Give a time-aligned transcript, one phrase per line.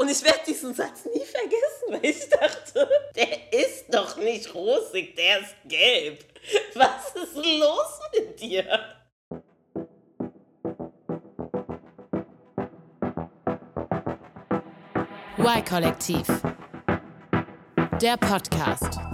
[0.00, 5.14] Und ich werde diesen Satz nie vergessen, weil ich dachte, der ist doch nicht rosig,
[5.14, 6.24] der ist gelb.
[6.72, 8.64] Was ist los mit dir?
[15.38, 16.26] Y-Kollektiv.
[18.00, 19.09] Der Podcast.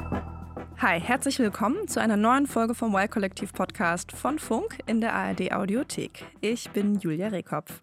[0.79, 5.51] Hi, herzlich willkommen zu einer neuen Folge vom Y-Kollektiv Podcast von Funk in der ARD
[5.51, 6.27] Audiothek.
[6.43, 7.81] Ich bin Julia Rehkopf.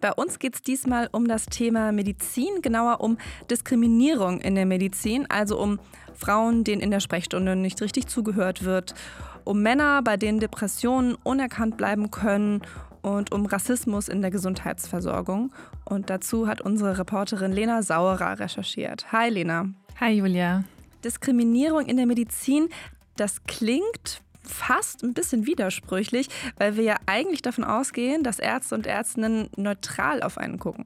[0.00, 3.18] Bei uns geht es diesmal um das Thema Medizin, genauer um
[3.50, 5.80] Diskriminierung in der Medizin, also um
[6.14, 8.94] Frauen, denen in der Sprechstunde nicht richtig zugehört wird,
[9.42, 12.62] um Männer, bei denen Depressionen unerkannt bleiben können
[13.02, 15.52] und um Rassismus in der Gesundheitsversorgung.
[15.84, 19.10] Und dazu hat unsere Reporterin Lena Sauerer recherchiert.
[19.10, 19.66] Hi Lena.
[19.98, 20.62] Hi Julia.
[21.04, 22.68] Diskriminierung in der Medizin,
[23.16, 28.86] das klingt fast ein bisschen widersprüchlich, weil wir ja eigentlich davon ausgehen, dass Ärzte und
[28.86, 30.84] Ärztinnen neutral auf einen gucken.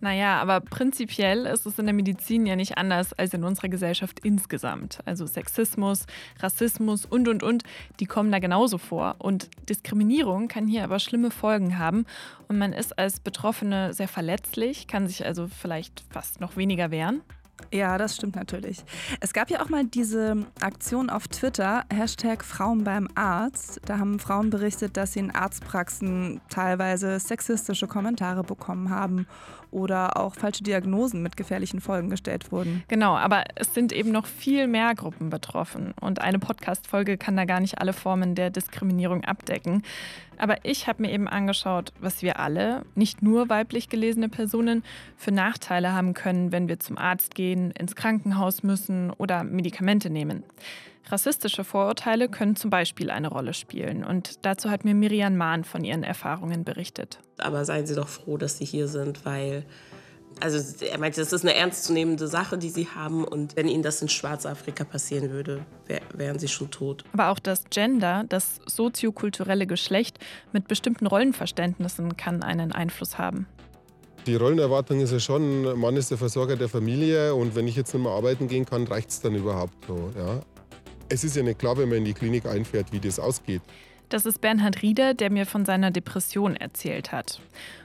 [0.00, 4.20] Naja, aber prinzipiell ist es in der Medizin ja nicht anders als in unserer Gesellschaft
[4.22, 4.98] insgesamt.
[5.06, 6.06] Also Sexismus,
[6.40, 7.62] Rassismus und, und, und,
[7.98, 9.16] die kommen da genauso vor.
[9.18, 12.04] Und Diskriminierung kann hier aber schlimme Folgen haben.
[12.46, 17.22] Und man ist als Betroffene sehr verletzlich, kann sich also vielleicht fast noch weniger wehren.
[17.72, 18.84] Ja, das stimmt natürlich.
[19.20, 23.80] Es gab ja auch mal diese Aktion auf Twitter, Hashtag Frauen beim Arzt.
[23.86, 29.26] Da haben Frauen berichtet, dass sie in Arztpraxen teilweise sexistische Kommentare bekommen haben
[29.76, 32.82] oder auch falsche Diagnosen mit gefährlichen Folgen gestellt wurden.
[32.88, 37.44] Genau, aber es sind eben noch viel mehr Gruppen betroffen und eine Podcast-Folge kann da
[37.44, 39.82] gar nicht alle Formen der Diskriminierung abdecken.
[40.38, 44.82] Aber ich habe mir eben angeschaut, was wir alle, nicht nur weiblich gelesene Personen,
[45.14, 50.42] für Nachteile haben können, wenn wir zum Arzt gehen, ins Krankenhaus müssen oder Medikamente nehmen.
[51.08, 54.04] Rassistische Vorurteile können zum Beispiel eine Rolle spielen.
[54.04, 57.20] Und dazu hat mir Miriam Mahn von ihren Erfahrungen berichtet.
[57.38, 59.64] Aber seien Sie doch froh, dass Sie hier sind, weil
[60.40, 63.24] also er meinte, das ist eine ernstzunehmende Sache, die sie haben.
[63.24, 67.04] Und wenn ihnen das in Schwarzafrika passieren würde, wär, wären sie schon tot.
[67.12, 70.18] Aber auch das Gender, das soziokulturelle Geschlecht
[70.52, 73.46] mit bestimmten Rollenverständnissen kann einen Einfluss haben.
[74.26, 77.94] Die Rollenerwartung ist ja schon, Mann ist der Versorger der Familie und wenn ich jetzt
[77.94, 80.10] nicht mehr arbeiten gehen kann, reicht es dann überhaupt so.
[80.18, 80.40] Ja?
[81.08, 83.62] Es ist ja nicht klar, wenn man in die Klinik einfährt, wie das ausgeht.
[84.08, 87.40] Das ist Bernhard Rieder, der mir von seiner Depression erzählt hat.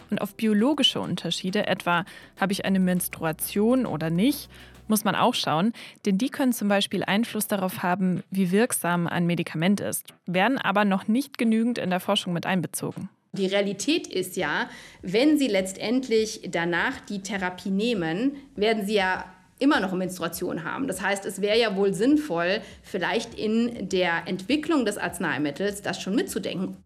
[0.10, 2.06] Und auf biologische Unterschiede, etwa
[2.40, 4.50] habe ich eine Menstruation oder nicht,
[4.88, 5.72] muss man auch schauen,
[6.06, 10.84] denn die können zum Beispiel Einfluss darauf haben, wie wirksam ein Medikament ist, werden aber
[10.84, 13.10] noch nicht genügend in der Forschung mit einbezogen.
[13.34, 14.70] Die Realität ist ja,
[15.02, 19.24] wenn Sie letztendlich danach die Therapie nehmen, werden Sie ja
[19.62, 20.88] immer noch Menstruation haben.
[20.88, 26.16] Das heißt, es wäre ja wohl sinnvoll, vielleicht in der Entwicklung des Arzneimittels das schon
[26.16, 26.78] mitzudenken.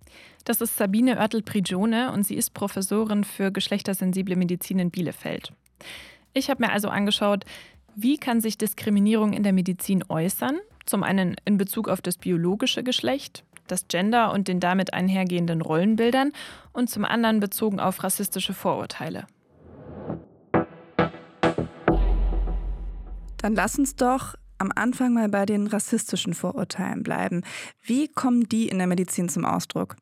[0.44, 5.54] Das ist Sabine Oertel-Prigione und sie ist Professorin für geschlechtersensible Medizin in Bielefeld.
[6.34, 7.46] Ich habe mir also angeschaut,
[7.96, 10.60] wie kann sich Diskriminierung in der Medizin äußern?
[10.86, 16.34] Zum einen in Bezug auf das biologische Geschlecht, das Gender und den damit einhergehenden Rollenbildern
[16.74, 19.26] und zum anderen bezogen auf rassistische Vorurteile.
[23.46, 27.44] Dann lass uns doch am Anfang mal bei den rassistischen Vorurteilen bleiben.
[27.84, 29.98] Wie kommen die in der Medizin zum Ausdruck?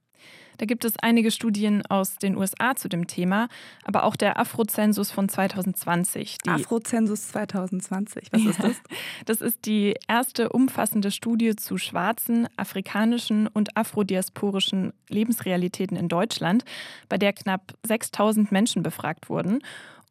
[0.60, 3.50] Da gibt es einige Studien aus den USA zu dem Thema,
[3.84, 6.38] aber auch der Afrozensus von 2020.
[6.48, 8.82] Afrozensus 2020, was ist das?
[9.26, 16.64] das ist die erste umfassende Studie zu schwarzen, afrikanischen und afrodiasporischen Lebensrealitäten in Deutschland,
[17.10, 19.60] bei der knapp 6000 Menschen befragt wurden.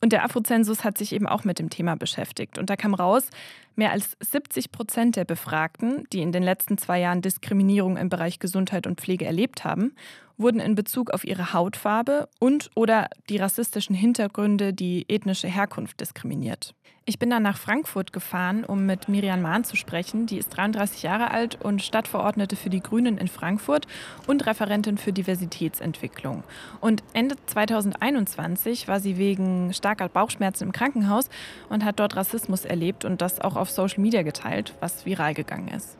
[0.02, 2.58] Und der Afrozensus hat sich eben auch mit dem Thema beschäftigt.
[2.58, 3.28] Und da kam raus,
[3.76, 8.38] mehr als 70 Prozent der Befragten, die in den letzten zwei Jahren Diskriminierung im Bereich
[8.38, 9.94] Gesundheit und Pflege erlebt haben,
[10.38, 16.74] wurden in Bezug auf ihre Hautfarbe und oder die rassistischen Hintergründe, die ethnische Herkunft diskriminiert.
[17.04, 20.26] Ich bin dann nach Frankfurt gefahren, um mit Miriam Mahn zu sprechen.
[20.26, 23.88] Die ist 33 Jahre alt und Stadtverordnete für die Grünen in Frankfurt
[24.28, 26.44] und Referentin für Diversitätsentwicklung.
[26.80, 31.28] Und Ende 2021 war sie wegen starker Bauchschmerzen im Krankenhaus
[31.68, 35.68] und hat dort Rassismus erlebt und das auch auf Social Media geteilt, was viral gegangen
[35.68, 35.96] ist.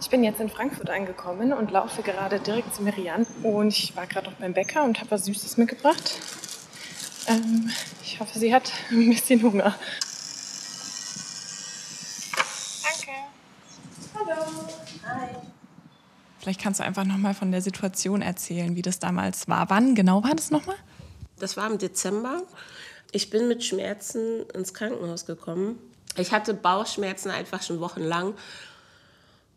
[0.00, 3.26] Ich bin jetzt in Frankfurt angekommen und laufe gerade direkt zu Miriam.
[3.42, 6.18] Und ich war gerade noch beim Bäcker und habe was Süßes mitgebracht.
[7.28, 7.70] Ähm,
[8.02, 9.74] ich hoffe, sie hat ein bisschen Hunger.
[12.82, 13.12] Danke.
[14.14, 14.68] Hallo.
[15.06, 15.28] Hi.
[16.40, 19.70] Vielleicht kannst du einfach noch mal von der Situation erzählen, wie das damals war.
[19.70, 20.76] Wann genau war das nochmal?
[21.38, 22.42] Das war im Dezember.
[23.12, 25.78] Ich bin mit Schmerzen ins Krankenhaus gekommen.
[26.16, 28.34] Ich hatte Bauchschmerzen einfach schon wochenlang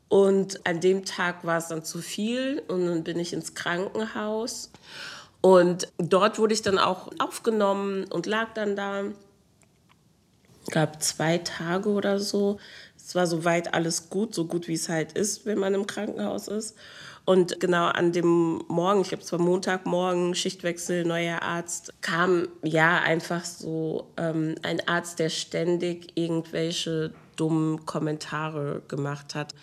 [0.07, 4.71] und an dem Tag war es dann zu viel und dann bin ich ins Krankenhaus.
[5.41, 9.03] Und dort wurde ich dann auch aufgenommen und lag dann da.
[10.71, 12.59] Gab zwei Tage oder so.
[12.97, 16.47] Es war soweit alles gut, so gut wie es halt ist, wenn man im Krankenhaus
[16.47, 16.75] ist.
[17.25, 22.99] Und genau an dem Morgen, ich glaube, es war Montagmorgen, Schichtwechsel, neuer Arzt, kam ja
[22.99, 29.55] einfach so ähm, ein Arzt, der ständig irgendwelche dummen Kommentare gemacht hat.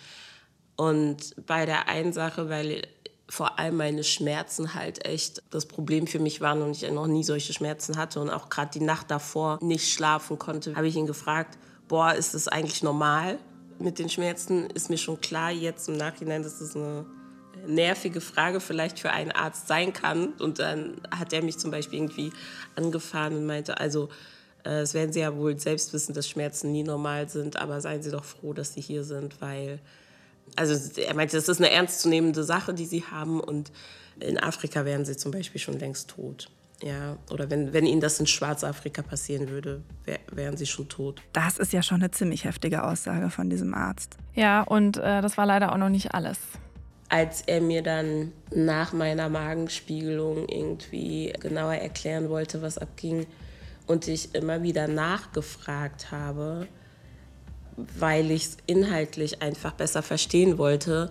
[0.75, 2.81] Und bei der einen Sache, weil
[3.29, 7.23] vor allem meine Schmerzen halt echt das Problem für mich waren und ich noch nie
[7.23, 11.07] solche Schmerzen hatte und auch gerade die Nacht davor nicht schlafen konnte, habe ich ihn
[11.07, 11.57] gefragt,
[11.87, 13.39] boah, ist das eigentlich normal
[13.79, 14.69] mit den Schmerzen?
[14.71, 17.05] Ist mir schon klar jetzt im Nachhinein, dass das eine
[17.65, 20.33] nervige Frage vielleicht für einen Arzt sein kann.
[20.33, 22.31] Und dann hat er mich zum Beispiel irgendwie
[22.75, 24.09] angefahren und meinte, also
[24.65, 28.01] äh, es werden Sie ja wohl selbst wissen, dass Schmerzen nie normal sind, aber seien
[28.01, 29.79] Sie doch froh, dass Sie hier sind, weil
[30.55, 33.71] also er meinte, das ist eine ernstzunehmende Sache, die sie haben und
[34.19, 36.49] in Afrika wären sie zum Beispiel schon längst tot.
[36.81, 41.21] Ja, oder wenn, wenn ihnen das in Schwarzafrika passieren würde, wär, wären sie schon tot.
[41.31, 44.17] Das ist ja schon eine ziemlich heftige Aussage von diesem Arzt.
[44.35, 46.37] Ja, und äh, das war leider auch noch nicht alles.
[47.09, 53.27] Als er mir dann nach meiner Magenspiegelung irgendwie genauer erklären wollte, was abging,
[53.87, 56.67] und ich immer wieder nachgefragt habe,
[57.75, 61.09] weil ich es inhaltlich einfach besser verstehen wollte,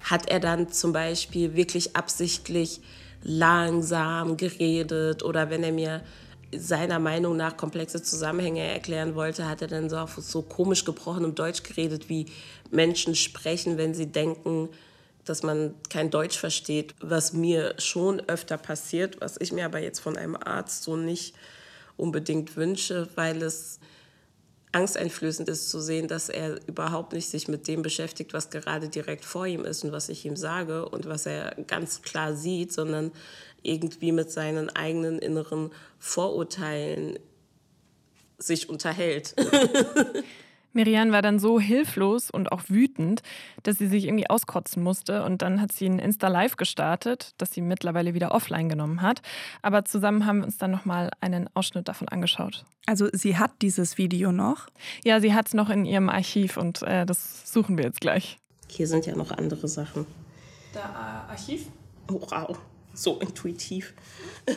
[0.00, 2.80] hat er dann zum Beispiel wirklich absichtlich
[3.22, 6.02] langsam geredet oder wenn er mir
[6.56, 11.34] seiner Meinung nach komplexe Zusammenhänge erklären wollte, hat er dann so auf so komisch gebrochenem
[11.34, 12.26] Deutsch geredet, wie
[12.70, 14.70] Menschen sprechen, wenn sie denken,
[15.28, 20.00] dass man kein Deutsch versteht, was mir schon öfter passiert, was ich mir aber jetzt
[20.00, 21.34] von einem Arzt so nicht
[21.96, 23.80] unbedingt wünsche, weil es
[24.72, 29.24] angsteinflößend ist zu sehen, dass er überhaupt nicht sich mit dem beschäftigt, was gerade direkt
[29.24, 33.12] vor ihm ist und was ich ihm sage und was er ganz klar sieht, sondern
[33.62, 37.18] irgendwie mit seinen eigenen inneren Vorurteilen
[38.38, 39.34] sich unterhält.
[40.72, 43.22] Miriam war dann so hilflos und auch wütend,
[43.62, 45.24] dass sie sich irgendwie auskotzen musste.
[45.24, 49.22] Und dann hat sie ein Insta-Live gestartet, das sie mittlerweile wieder offline genommen hat.
[49.62, 52.64] Aber zusammen haben wir uns dann nochmal einen Ausschnitt davon angeschaut.
[52.86, 54.68] Also sie hat dieses Video noch?
[55.04, 58.38] Ja, sie hat es noch in ihrem Archiv und äh, das suchen wir jetzt gleich.
[58.68, 60.06] Hier sind ja noch andere Sachen.
[60.72, 61.66] Da äh, Archiv?
[62.10, 62.58] Oh, wow.
[62.94, 63.94] So intuitiv.
[64.48, 64.52] ah,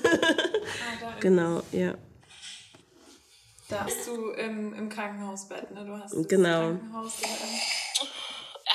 [1.19, 1.95] genau, ja.
[3.71, 5.85] Da bist du im, im Krankenhausbett, ne?
[5.85, 6.59] Du hast genau.
[6.59, 7.61] Krankenhaus, ähm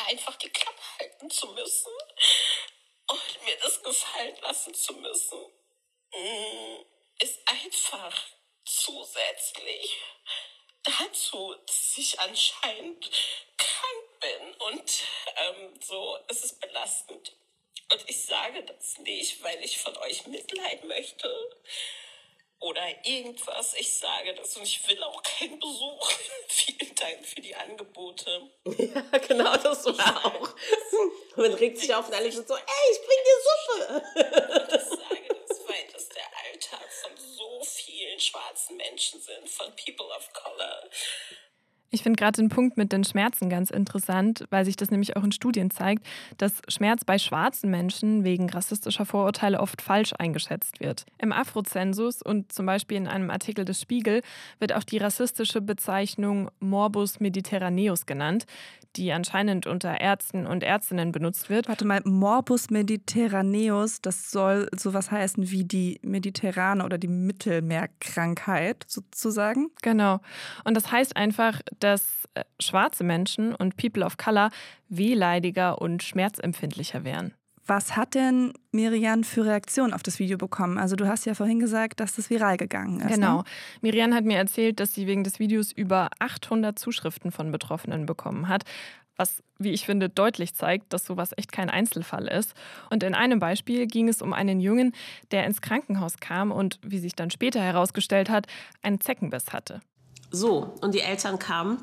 [0.07, 1.93] einfach die Klappe halten zu müssen
[3.09, 5.39] und mir das gefallen lassen zu müssen,
[6.13, 6.77] mm,
[7.21, 8.15] ist einfach
[8.65, 9.97] zusätzlich
[10.83, 13.11] dazu, dass ich anscheinend
[13.57, 15.05] krank bin und
[15.37, 17.37] ähm, so, es ist belastend.
[17.93, 21.29] Und ich sage das nicht, weil ich von euch Mitleid möchte,
[22.61, 23.75] oder irgendwas.
[23.75, 26.11] Ich sage das und ich will auch keinen Besuch.
[26.49, 28.51] Vielen Dank für die Angebote.
[28.65, 30.49] Ja, genau, das war auch.
[31.37, 32.63] Man regt sich auf und alle schon so, ey,
[32.93, 34.03] ich bring dir Suppe.
[34.77, 40.07] ich sage das, weil das der Alltag von so vielen schwarzen Menschen sind, von People
[40.07, 40.91] of Color.
[41.91, 45.23] Ich finde gerade den Punkt mit den Schmerzen ganz interessant, weil sich das nämlich auch
[45.23, 46.05] in Studien zeigt,
[46.37, 51.07] dass Schmerz bei schwarzen Menschen wegen rassistischer Vorurteile oft falsch eingeschätzt wird.
[51.19, 54.23] Im Afrozensus und zum Beispiel in einem Artikel des Spiegel
[54.59, 58.47] wird auch die rassistische Bezeichnung Morbus Mediterraneus genannt,
[58.97, 61.69] die anscheinend unter Ärzten und Ärztinnen benutzt wird.
[61.69, 69.71] Warte mal, Morbus Mediterraneus, das soll sowas heißen wie die mediterrane oder die Mittelmeerkrankheit sozusagen.
[69.83, 70.21] Genau.
[70.65, 74.51] Und das heißt einfach, dass äh, schwarze Menschen und People of Color
[74.89, 77.35] wehleidiger und schmerzempfindlicher wären.
[77.67, 80.79] Was hat denn Miriam für Reaktionen auf das Video bekommen?
[80.79, 83.15] Also du hast ja vorhin gesagt, dass das viral gegangen ist.
[83.15, 83.39] Genau.
[83.39, 83.45] Ne?
[83.81, 88.49] Miriam hat mir erzählt, dass sie wegen des Videos über 800 Zuschriften von Betroffenen bekommen
[88.49, 88.65] hat.
[89.17, 92.55] Was, wie ich finde, deutlich zeigt, dass sowas echt kein Einzelfall ist.
[92.91, 94.93] Und in einem Beispiel ging es um einen Jungen,
[95.31, 98.47] der ins Krankenhaus kam und, wie sich dann später herausgestellt hat,
[98.83, 99.81] einen Zeckenbiss hatte.
[100.31, 101.79] So, und die Eltern kamen,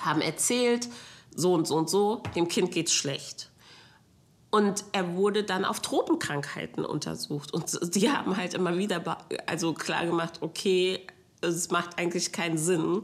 [0.00, 0.88] haben erzählt,
[1.34, 3.50] so und so und so, dem Kind geht's schlecht.
[4.54, 7.52] Und er wurde dann auf Tropenkrankheiten untersucht.
[7.52, 11.04] Und die haben halt immer wieder also klar gemacht, okay,
[11.40, 13.02] es macht eigentlich keinen Sinn.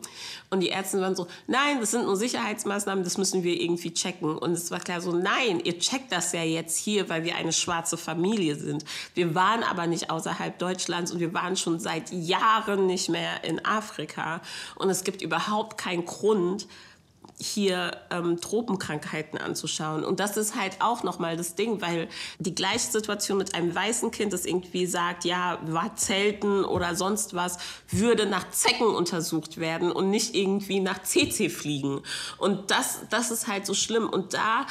[0.50, 4.38] Und die Ärzte waren so, nein, das sind nur Sicherheitsmaßnahmen, das müssen wir irgendwie checken.
[4.38, 7.52] Und es war klar so, nein, ihr checkt das ja jetzt hier, weil wir eine
[7.52, 8.84] schwarze Familie sind.
[9.14, 13.64] Wir waren aber nicht außerhalb Deutschlands und wir waren schon seit Jahren nicht mehr in
[13.64, 14.40] Afrika.
[14.76, 16.68] Und es gibt überhaupt keinen Grund,
[17.40, 20.04] hier ähm, Tropenkrankheiten anzuschauen.
[20.04, 24.10] Und das ist halt auch nochmal das Ding, weil die gleiche Situation mit einem weißen
[24.10, 29.90] Kind, das irgendwie sagt, ja, war Zelten oder sonst was, würde nach Zecken untersucht werden
[29.90, 32.02] und nicht irgendwie nach CC fliegen.
[32.38, 34.08] Und das, das ist halt so schlimm.
[34.08, 34.66] Und da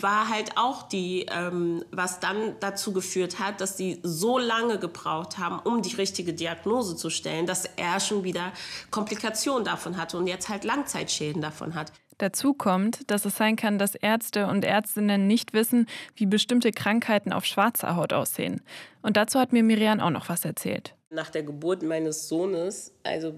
[0.00, 5.38] war halt auch die, ähm, was dann dazu geführt hat, dass sie so lange gebraucht
[5.38, 8.52] haben, um die richtige Diagnose zu stellen, dass er schon wieder
[8.90, 11.92] Komplikationen davon hatte und jetzt halt Langzeitschäden davon hat.
[12.22, 17.32] Dazu kommt, dass es sein kann, dass Ärzte und Ärztinnen nicht wissen, wie bestimmte Krankheiten
[17.32, 18.62] auf schwarzer Haut aussehen.
[19.02, 20.94] Und dazu hat mir Miriam auch noch was erzählt.
[21.10, 23.34] Nach der Geburt meines Sohnes, also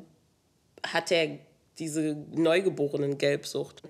[0.87, 1.38] hat er
[1.79, 3.83] diese neugeborenen Gelbsucht.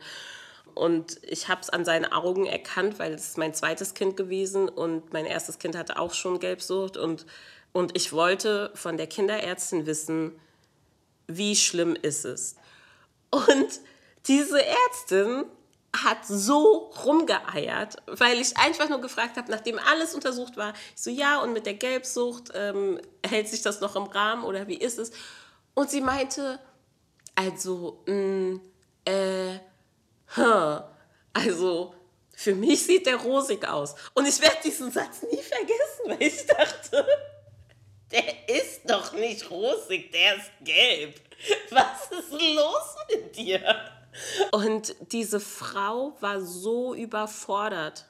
[0.75, 4.69] Und ich habe es an seinen Augen erkannt, weil es ist mein zweites Kind gewesen
[4.69, 6.97] und mein erstes Kind hatte auch schon Gelbsucht.
[6.97, 7.27] Und,
[7.73, 10.39] und ich wollte von der Kinderärztin wissen,
[11.27, 12.55] wie schlimm ist es.
[13.33, 13.81] Und
[14.27, 15.45] diese Ärztin
[15.95, 21.11] hat so rumgeeiert, weil ich einfach nur gefragt habe, nachdem alles untersucht war, ich so,
[21.11, 24.99] ja, und mit der Gelbsucht ähm, hält sich das noch im Rahmen oder wie ist
[24.99, 25.13] es?
[25.75, 26.59] Und sie meinte,
[27.37, 28.61] also, mh, mm,
[29.05, 29.59] äh,
[30.37, 30.81] huh,
[31.33, 31.95] also
[32.35, 33.95] für mich sieht der rosig aus.
[34.15, 37.07] Und ich werde diesen Satz nie vergessen, weil ich dachte,
[38.11, 41.21] der ist doch nicht rosig, der ist gelb.
[41.71, 43.61] Was ist los mit dir?
[44.53, 48.07] Und diese Frau war so überfordert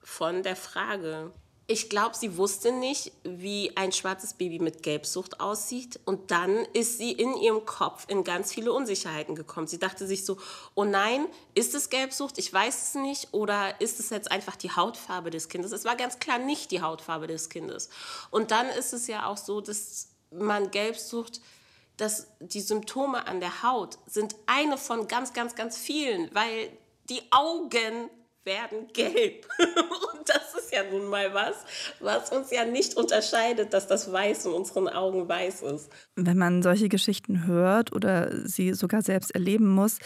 [0.00, 1.32] von der Frage.
[1.70, 6.00] Ich glaube, sie wusste nicht, wie ein schwarzes Baby mit Gelbsucht aussieht.
[6.06, 9.66] Und dann ist sie in ihrem Kopf in ganz viele Unsicherheiten gekommen.
[9.66, 10.38] Sie dachte sich so,
[10.74, 12.38] oh nein, ist es Gelbsucht?
[12.38, 13.34] Ich weiß es nicht.
[13.34, 15.72] Oder ist es jetzt einfach die Hautfarbe des Kindes?
[15.72, 17.90] Es war ganz klar nicht die Hautfarbe des Kindes.
[18.30, 21.42] Und dann ist es ja auch so, dass man Gelbsucht
[21.98, 26.70] dass die Symptome an der Haut sind eine von ganz, ganz, ganz vielen, weil
[27.10, 28.10] die Augen
[28.44, 29.46] werden gelb.
[29.58, 31.56] Und das ist ja nun mal was,
[32.00, 35.90] was uns ja nicht unterscheidet, dass das Weiß in unseren Augen weiß ist.
[36.16, 39.98] Wenn man solche Geschichten hört oder sie sogar selbst erleben muss,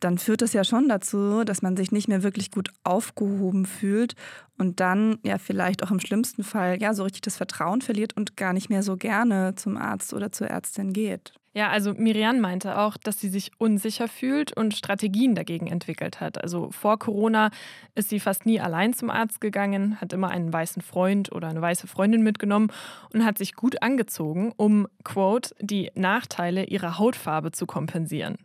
[0.00, 4.14] dann führt das ja schon dazu, dass man sich nicht mehr wirklich gut aufgehoben fühlt
[4.58, 8.36] und dann ja vielleicht auch im schlimmsten Fall ja so richtig das Vertrauen verliert und
[8.36, 11.32] gar nicht mehr so gerne zum Arzt oder zur Ärztin geht.
[11.56, 16.42] Ja, also Miriam meinte auch, dass sie sich unsicher fühlt und Strategien dagegen entwickelt hat.
[16.42, 17.50] Also vor Corona
[17.94, 21.62] ist sie fast nie allein zum Arzt gegangen, hat immer einen weißen Freund oder eine
[21.62, 22.72] weiße Freundin mitgenommen
[23.12, 28.36] und hat sich gut angezogen, um, quote, die Nachteile ihrer Hautfarbe zu kompensieren.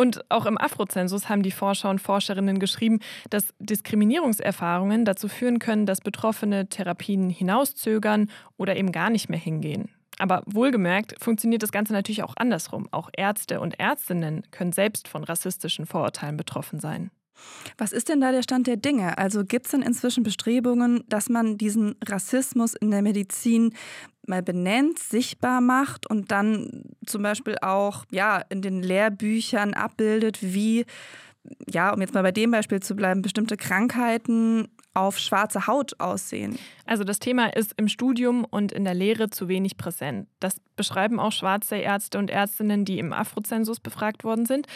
[0.00, 5.84] Und auch im Afrozensus haben die Forscher und Forscherinnen geschrieben, dass Diskriminierungserfahrungen dazu führen können,
[5.84, 9.90] dass Betroffene Therapien hinauszögern oder eben gar nicht mehr hingehen.
[10.16, 12.88] Aber wohlgemerkt funktioniert das Ganze natürlich auch andersrum.
[12.92, 17.10] Auch Ärzte und Ärztinnen können selbst von rassistischen Vorurteilen betroffen sein.
[17.76, 19.18] Was ist denn da der Stand der Dinge?
[19.18, 23.74] Also gibt es denn inzwischen Bestrebungen, dass man diesen Rassismus in der Medizin
[24.26, 30.84] mal benennt, sichtbar macht und dann zum Beispiel auch ja, in den Lehrbüchern abbildet, wie,
[31.68, 36.58] ja, um jetzt mal bei dem Beispiel zu bleiben, bestimmte Krankheiten auf schwarze Haut aussehen.
[36.84, 40.28] Also das Thema ist im Studium und in der Lehre zu wenig präsent.
[40.40, 44.66] Das beschreiben auch schwarze Ärzte und Ärztinnen, die im Afrozensus befragt worden sind.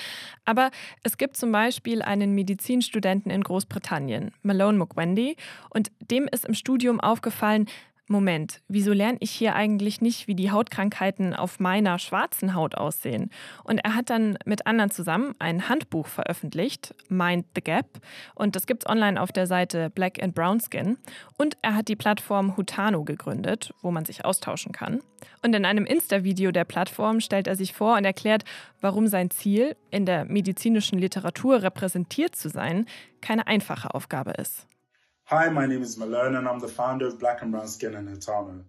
[0.45, 0.71] Aber
[1.03, 5.37] es gibt zum Beispiel einen Medizinstudenten in Großbritannien, Malone Mukwendi,
[5.71, 7.67] und dem ist im Studium aufgefallen,
[8.07, 13.31] Moment, wieso lerne ich hier eigentlich nicht, wie die Hautkrankheiten auf meiner schwarzen Haut aussehen?
[13.63, 17.87] Und er hat dann mit anderen zusammen ein Handbuch veröffentlicht, Mind the Gap.
[18.35, 20.99] Und das gibt es online auf der Seite Black and Brown Skin.
[21.39, 25.01] Und er hat die Plattform Hutano gegründet, wo man sich austauschen kann.
[25.43, 28.45] Und in einem Insta-Video der Plattform stellt er sich vor und erklärt,
[28.83, 32.85] warum sein Ziel, in der medizinischen Literatur repräsentiert zu sein,
[33.23, 34.67] keine einfache Aufgabe ist.
[35.37, 38.09] Hi, my name is Malone and I'm the founder of Black and Brown Skin and
[38.09, 38.63] Hatano.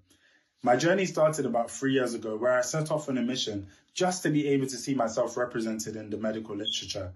[0.63, 4.23] My journey started about three years ago where I set off on a mission just
[4.23, 7.13] to be able to see myself represented in the medical literature.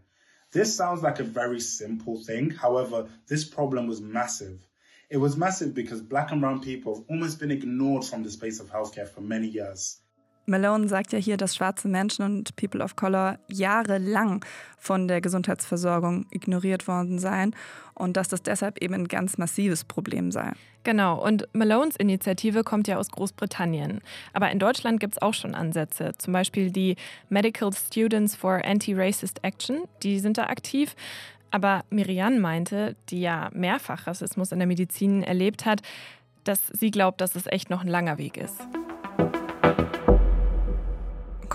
[0.51, 2.51] This sounds like a very simple thing.
[2.51, 4.63] However, this problem was massive.
[5.09, 8.59] It was massive because black and brown people have almost been ignored from the space
[8.59, 9.97] of healthcare for many years.
[10.45, 14.43] Malone sagt ja hier, dass schwarze Menschen und People of Color jahrelang
[14.77, 17.55] von der Gesundheitsversorgung ignoriert worden seien
[17.93, 20.53] und dass das deshalb eben ein ganz massives Problem sei.
[20.83, 24.01] Genau, und Malones Initiative kommt ja aus Großbritannien.
[24.33, 26.95] Aber in Deutschland gibt es auch schon Ansätze, zum Beispiel die
[27.27, 30.95] Medical Students for Anti-Racist Action, die sind da aktiv.
[31.51, 35.81] Aber Miriam meinte, die ja mehrfach Rassismus in der Medizin erlebt hat,
[36.43, 38.61] dass sie glaubt, dass es echt noch ein langer Weg ist.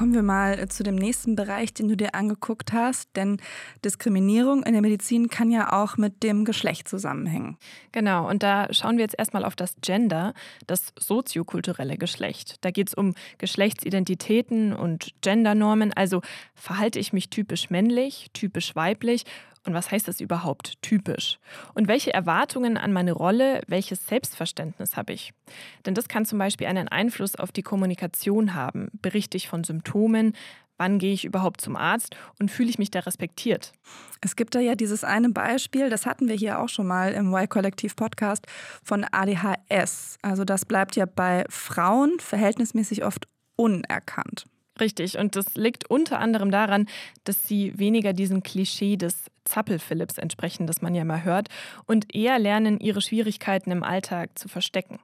[0.04, 3.38] Kommen wir mal zu dem nächsten Bereich, den du dir angeguckt hast, denn
[3.86, 7.56] Diskriminierung in der Medizin kann ja auch mit dem Geschlecht zusammenhängen.
[7.90, 10.34] Genau, und da schauen wir jetzt erstmal auf das Gender,
[10.66, 12.56] das soziokulturelle Geschlecht.
[12.60, 16.20] Da geht es um Geschlechtsidentitäten und Gendernormen, also
[16.54, 19.24] verhalte ich mich typisch männlich, typisch weiblich
[19.66, 21.38] und was heißt das überhaupt typisch?
[21.74, 25.32] Und welche Erwartungen an meine Rolle, welches Selbstverständnis habe ich?
[25.86, 28.88] Denn das kann zum Beispiel einen Einfluss auf die Kommunikation haben.
[29.00, 30.34] Berichte ich von Symptomen?
[30.76, 33.72] Wann gehe ich überhaupt zum Arzt und fühle ich mich da respektiert?
[34.20, 37.32] Es gibt da ja dieses eine Beispiel, das hatten wir hier auch schon mal im
[37.32, 38.46] Y-Kollektiv-Podcast
[38.82, 40.18] von ADHS.
[40.22, 44.46] Also das bleibt ja bei Frauen verhältnismäßig oft unerkannt.
[44.80, 46.86] Richtig, und das liegt unter anderem daran,
[47.22, 51.48] dass sie weniger diesem Klischee des Zappel-Philipps entsprechen, das man ja mal hört,
[51.86, 54.98] und eher lernen, ihre Schwierigkeiten im Alltag zu verstecken.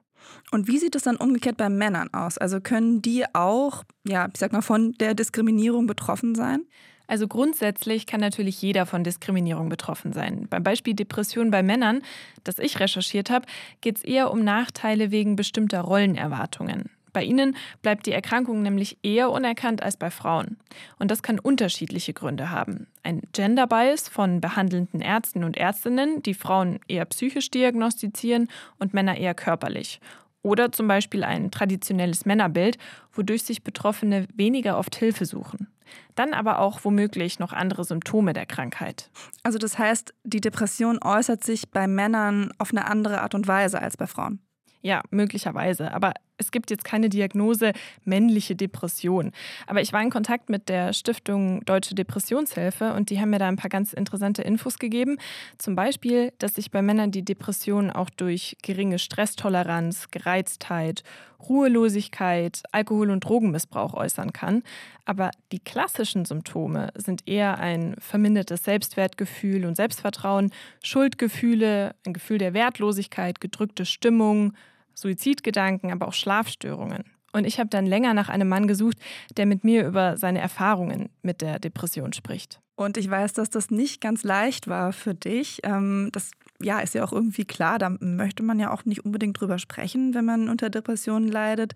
[0.51, 2.37] Und wie sieht es dann umgekehrt bei Männern aus?
[2.37, 6.65] Also können die auch, ja, ich sag mal, von der Diskriminierung betroffen sein?
[7.07, 10.47] Also grundsätzlich kann natürlich jeder von Diskriminierung betroffen sein.
[10.49, 12.03] Beim Beispiel Depression bei Männern,
[12.43, 13.47] das ich recherchiert habe,
[13.81, 16.89] geht es eher um Nachteile wegen bestimmter Rollenerwartungen.
[17.13, 20.57] Bei ihnen bleibt die Erkrankung nämlich eher unerkannt als bei Frauen.
[20.99, 22.87] Und das kann unterschiedliche Gründe haben.
[23.03, 28.47] Ein Gender Bias von behandelnden Ärzten und Ärztinnen, die Frauen eher psychisch diagnostizieren
[28.79, 29.99] und Männer eher körperlich.
[30.43, 32.77] Oder zum Beispiel ein traditionelles Männerbild,
[33.13, 35.67] wodurch sich Betroffene weniger oft Hilfe suchen.
[36.15, 39.11] Dann aber auch womöglich noch andere Symptome der Krankheit.
[39.43, 43.81] Also das heißt, die Depression äußert sich bei Männern auf eine andere Art und Weise
[43.81, 44.39] als bei Frauen.
[44.81, 45.93] Ja, möglicherweise.
[45.93, 47.71] Aber es gibt jetzt keine Diagnose
[48.03, 49.31] männliche Depression.
[49.67, 53.47] Aber ich war in Kontakt mit der Stiftung Deutsche Depressionshilfe und die haben mir da
[53.47, 55.17] ein paar ganz interessante Infos gegeben.
[55.57, 61.03] Zum Beispiel, dass sich bei Männern die Depression auch durch geringe Stresstoleranz, Gereiztheit,
[61.47, 64.63] Ruhelosigkeit, Alkohol- und Drogenmissbrauch äußern kann.
[65.05, 70.51] Aber die klassischen Symptome sind eher ein vermindertes Selbstwertgefühl und Selbstvertrauen,
[70.83, 74.53] Schuldgefühle, ein Gefühl der Wertlosigkeit, gedrückte Stimmung,
[74.93, 77.03] Suizidgedanken, aber auch Schlafstörungen.
[77.33, 78.97] Und ich habe dann länger nach einem Mann gesucht,
[79.37, 82.59] der mit mir über seine Erfahrungen mit der Depression spricht.
[82.75, 85.59] Und ich weiß, dass das nicht ganz leicht war für dich.
[85.63, 89.39] Ähm, das ja, ist ja auch irgendwie klar, da möchte man ja auch nicht unbedingt
[89.39, 91.73] drüber sprechen, wenn man unter Depressionen leidet.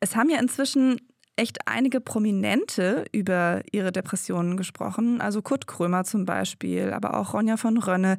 [0.00, 1.00] Es haben ja inzwischen
[1.36, 5.22] echt einige Prominente über ihre Depressionen gesprochen.
[5.22, 8.18] Also Kurt Krömer zum Beispiel, aber auch Ronja von Rönne.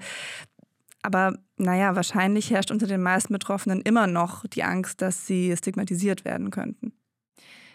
[1.02, 6.26] Aber naja, wahrscheinlich herrscht unter den meisten Betroffenen immer noch die Angst, dass sie stigmatisiert
[6.26, 6.94] werden könnten.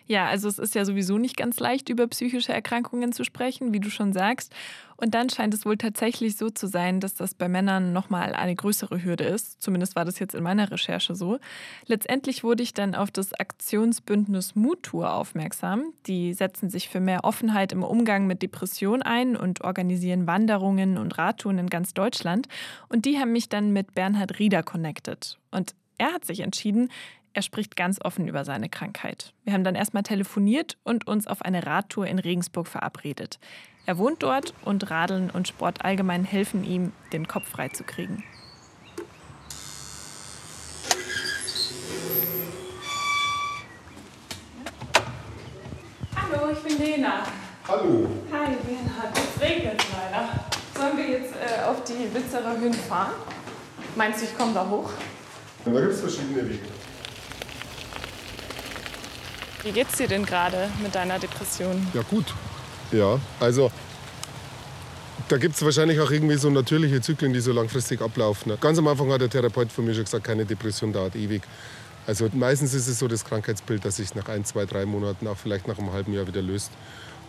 [0.07, 3.81] Ja, also es ist ja sowieso nicht ganz leicht, über psychische Erkrankungen zu sprechen, wie
[3.81, 4.55] du schon sagst.
[4.97, 8.55] Und dann scheint es wohl tatsächlich so zu sein, dass das bei Männern nochmal eine
[8.55, 9.61] größere Hürde ist.
[9.61, 11.39] Zumindest war das jetzt in meiner Recherche so.
[11.87, 15.93] Letztendlich wurde ich dann auf das Aktionsbündnis Mutur aufmerksam.
[16.07, 21.19] Die setzen sich für mehr Offenheit im Umgang mit Depressionen ein und organisieren Wanderungen und
[21.19, 22.49] Radtouren in ganz Deutschland.
[22.89, 25.37] Und die haben mich dann mit Bernhard Rieder connected.
[25.51, 26.91] Und er hat sich entschieden,
[27.37, 29.35] er spricht ganz offen über seine Krankheit.
[29.45, 33.39] Wir haben dann erstmal telefoniert und uns auf eine Radtour in Regensburg verabredet.
[33.85, 38.25] Er wohnt dort und Radeln und Sport allgemein helfen ihm, den Kopf frei zu kriegen.
[46.17, 47.23] Hallo, ich bin Lena.
[47.69, 48.09] Hallo.
[48.33, 49.13] Hi, Lena.
[49.13, 50.29] Es regnet leider.
[50.75, 53.13] Sollen wir jetzt äh, auf die Witzerer Höhen fahren?
[53.95, 54.91] Meinst du, ich komme da hoch?
[55.67, 56.86] Ja, da gibt es verschiedene Wege.
[59.67, 61.89] Wie geht's dir denn gerade mit deiner Depression?
[61.93, 62.27] Ja, gut.
[62.93, 63.73] Ja, also
[65.29, 68.53] da gibt es wahrscheinlich auch irgendwie so natürliche Zyklen, die so langfristig ablaufen.
[68.61, 71.43] Ganz am Anfang hat der Therapeut von mir schon gesagt, keine Depression dauert ewig.
[72.07, 75.37] Also meistens ist es so das Krankheitsbild, dass sich nach ein, zwei, drei Monaten, auch
[75.37, 76.71] vielleicht nach einem halben Jahr wieder löst.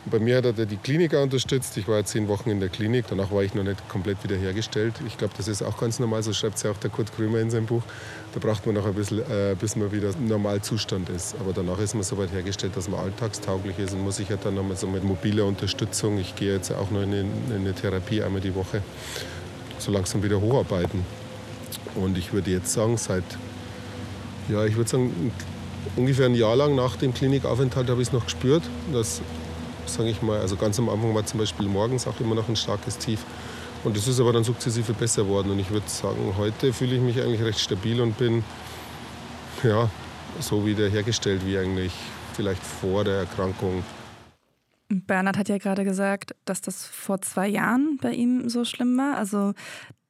[0.10, 1.76] Bei mir hat er die Klinik auch unterstützt.
[1.76, 3.06] Ich war zehn Wochen in der Klinik.
[3.10, 4.94] Danach war ich noch nicht komplett wiederhergestellt.
[5.06, 6.24] Ich glaube, das ist auch ganz normal.
[6.24, 7.82] So schreibt es ja auch der Kurt Krömer in seinem Buch.
[8.34, 11.36] Da braucht man noch ein bisschen, äh, bis man wieder im Normalzustand ist.
[11.42, 14.38] Aber danach ist man so weit hergestellt, dass man alltagstauglich ist und muss sich ja
[14.38, 16.18] dann nochmal so mit mobiler Unterstützung.
[16.20, 18.82] Ich gehe jetzt auch noch in eine, in eine Therapie einmal die Woche,
[19.78, 21.06] so langsam wieder hocharbeiten.
[21.96, 23.26] Und ich würde jetzt sagen, seit,
[24.48, 25.34] ja, ich würde sagen,
[25.98, 29.22] ungefähr ein Jahr lang nach dem Klinikaufenthalt habe ich es noch gespürt, dass
[29.88, 30.40] sage ich mal.
[30.40, 33.26] Also ganz am Anfang war zum Beispiel morgens auch immer noch ein starkes Tief.
[33.84, 35.52] Und es ist aber dann sukzessive besser geworden.
[35.52, 38.44] Und ich würde sagen, heute fühle ich mich eigentlich recht stabil und bin
[39.64, 39.90] ja,
[40.40, 41.94] so wieder hergestellt wie eigentlich
[42.34, 43.84] vielleicht vor der Erkrankung.
[44.90, 49.18] Bernhard hat ja gerade gesagt, dass das vor zwei Jahren bei ihm so schlimm war.
[49.18, 49.54] Also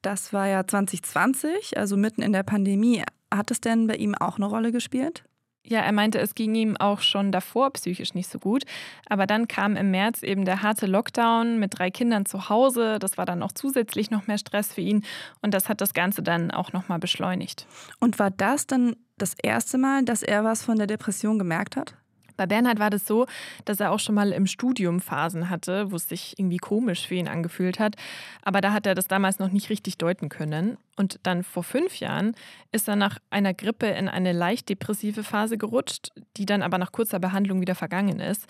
[0.02, 3.02] das war ja 2020, also mitten in der Pandemie.
[3.32, 5.24] Hat es denn bei ihm auch eine Rolle gespielt?
[5.68, 8.64] Ja, er meinte, es ging ihm auch schon davor psychisch nicht so gut.
[9.06, 12.98] Aber dann kam im März eben der harte Lockdown mit drei Kindern zu Hause.
[12.98, 15.04] Das war dann auch zusätzlich noch mehr Stress für ihn.
[15.42, 17.66] Und das hat das Ganze dann auch nochmal beschleunigt.
[18.00, 21.97] Und war das dann das erste Mal, dass er was von der Depression gemerkt hat?
[22.38, 23.26] Bei Bernhard war das so,
[23.66, 27.16] dass er auch schon mal im Studium Phasen hatte, wo es sich irgendwie komisch für
[27.16, 27.96] ihn angefühlt hat.
[28.42, 30.78] Aber da hat er das damals noch nicht richtig deuten können.
[30.96, 32.34] Und dann vor fünf Jahren
[32.72, 36.92] ist er nach einer Grippe in eine leicht depressive Phase gerutscht, die dann aber nach
[36.92, 38.46] kurzer Behandlung wieder vergangen ist.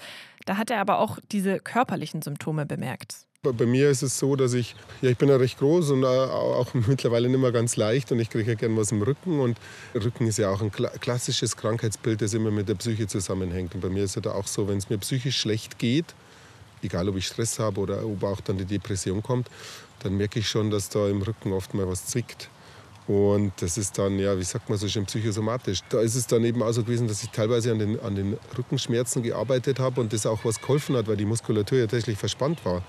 [0.48, 3.26] Da hat er aber auch diese körperlichen Symptome bemerkt.
[3.42, 6.06] Bei mir ist es so, dass ich, ja, ich bin ja recht groß und äh,
[6.06, 9.58] auch mittlerweile nicht mehr ganz leicht und ich kriege ja gern was im Rücken und
[9.94, 13.74] Rücken ist ja auch ein klassisches Krankheitsbild, das immer mit der Psyche zusammenhängt.
[13.74, 16.14] Und bei mir ist es ja auch so, wenn es mir psychisch schlecht geht,
[16.82, 19.50] egal ob ich Stress habe oder ob auch dann die Depression kommt,
[19.98, 22.48] dann merke ich schon, dass da im Rücken oft mal was zwickt.
[23.08, 25.80] Und das ist dann, ja, wie sagt man so schön, psychosomatisch.
[25.88, 28.36] Da ist es dann eben auch so gewesen, dass ich teilweise an den, an den
[28.56, 32.62] Rückenschmerzen gearbeitet habe und das auch was geholfen hat, weil die Muskulatur ja tatsächlich verspannt
[32.66, 32.82] war.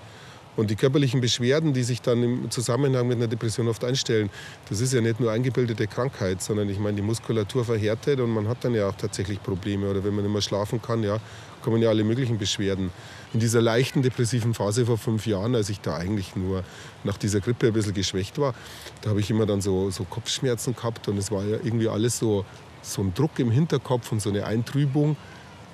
[0.56, 4.30] Und die körperlichen Beschwerden, die sich dann im Zusammenhang mit einer Depression oft einstellen,
[4.68, 8.48] das ist ja nicht nur eingebildete Krankheit, sondern ich meine, die Muskulatur verhärtet und man
[8.48, 9.88] hat dann ja auch tatsächlich Probleme.
[9.88, 11.18] Oder wenn man nicht mehr schlafen kann, ja,
[11.62, 12.90] kommen ja alle möglichen Beschwerden.
[13.32, 16.64] In dieser leichten depressiven Phase vor fünf Jahren, als ich da eigentlich nur
[17.04, 18.54] nach dieser Grippe ein bisschen geschwächt war,
[19.02, 22.18] da habe ich immer dann so, so Kopfschmerzen gehabt und es war ja irgendwie alles
[22.18, 22.44] so,
[22.82, 25.16] so ein Druck im Hinterkopf und so eine Eintrübung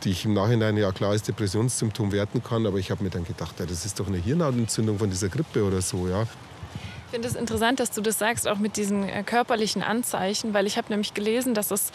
[0.07, 2.65] die ich im Nachhinein ja klar als Depressionssymptom werten kann.
[2.65, 5.65] Aber ich habe mir dann gedacht, ja, das ist doch eine Hirnhautentzündung von dieser Grippe
[5.65, 6.07] oder so.
[6.09, 6.23] Ja.
[6.23, 10.67] Ich finde es interessant, dass du das sagst, auch mit diesen äh, körperlichen Anzeichen, weil
[10.67, 11.91] ich habe nämlich gelesen, dass es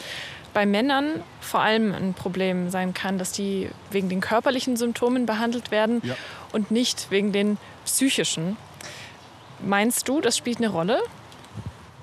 [0.54, 5.72] bei Männern vor allem ein Problem sein kann, dass die wegen den körperlichen Symptomen behandelt
[5.72, 6.16] werden ja.
[6.52, 8.58] und nicht wegen den psychischen.
[9.66, 11.02] Meinst du, das spielt eine Rolle?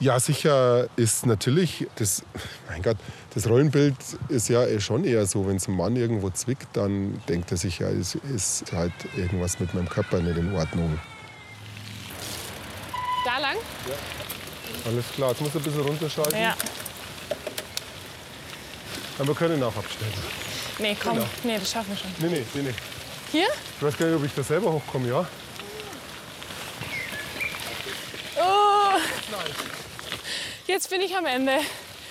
[0.01, 2.23] Ja, sicher ist natürlich das,
[2.69, 2.97] mein Gott,
[3.35, 3.97] das Rollenbild
[4.29, 7.81] ist ja schon eher so, wenn es ein Mann irgendwo zwickt, dann denkt er sich
[7.81, 11.01] ja, es ist halt irgendwas mit meinem Körper nicht in Ordnung.
[13.25, 13.57] Da lang?
[13.89, 13.95] Ja.
[14.91, 16.41] Alles klar, jetzt muss ein bisschen runterschalten.
[16.41, 16.55] Ja.
[19.19, 20.13] Aber wir können auch abstellen.
[20.79, 21.27] Nee, komm, genau.
[21.43, 22.11] nee, das schaffen wir schon.
[22.19, 22.75] Nee, nee, nee, nee.
[23.33, 23.49] Hier?
[23.77, 25.27] Ich weiß gar nicht, ob ich da selber hochkomme, ja?
[28.37, 29.78] Oh!
[30.69, 31.53] Jetzt bin ich am Ende.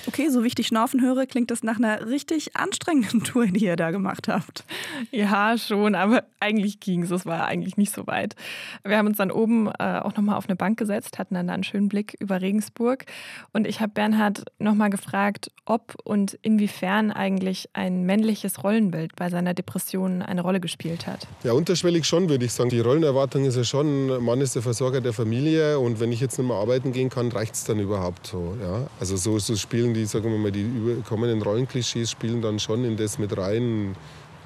[0.08, 3.66] Okay, so wie ich dich schnaufen höre, klingt das nach einer richtig anstrengenden Tour, die
[3.66, 4.64] ihr da gemacht habt.
[5.12, 7.12] Ja, schon, aber eigentlich ging es.
[7.12, 8.36] Es war eigentlich nicht so weit.
[8.84, 11.54] Wir haben uns dann oben äh, auch nochmal auf eine Bank gesetzt, hatten dann da
[11.54, 13.06] einen schönen Blick über Regensburg.
[13.54, 19.54] Und ich habe Bernhard nochmal gefragt, ob und inwiefern eigentlich ein männliches Rollenbild bei seiner
[19.54, 21.28] Depression eine Rolle gespielt hat.
[21.44, 22.70] Ja, unterschwellig schon, würde ich sagen.
[22.70, 26.38] Die Rollenerwartung ist ja schon, Mann ist der Versorger der Familie und wenn ich jetzt
[26.38, 28.56] nicht mehr arbeiten gehen kann, reicht es dann überhaupt so.
[28.62, 28.88] Ja?
[29.00, 32.98] Also so, so spielen die, sagen wir mal, die kommenden Rollenklischees spielen dann schon in
[32.98, 33.96] das mit rein,